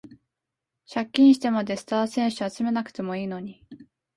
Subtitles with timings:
[0.91, 3.63] 借金してまでスター選手集めなくてもいいのに